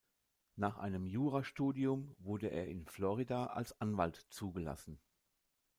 Nach 0.55 0.79
einem 0.79 1.05
Jurastudium 1.05 2.15
wurde 2.17 2.47
er 2.47 2.67
in 2.67 2.87
Florida 2.87 3.45
als 3.45 3.79
Anwalt 3.79 4.25
zugelassen. 4.31 4.99